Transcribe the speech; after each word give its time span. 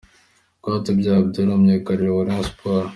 Rwatubyaye 0.59 1.19
Abdul 1.21 1.49
myugariro 1.63 2.11
wa 2.15 2.23
Rayon 2.25 2.45
Sports. 2.49 2.89